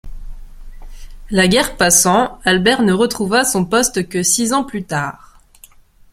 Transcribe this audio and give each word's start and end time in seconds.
La 1.29 1.47
guerre 1.47 1.77
passant, 1.77 2.39
Albert 2.43 2.81
ne 2.81 2.91
retrouva 2.91 3.45
son 3.45 3.65
poste 3.65 4.09
que 4.09 4.23
six 4.23 4.51
ans 4.51 4.63
plus 4.63 4.83
tard. 4.83 5.37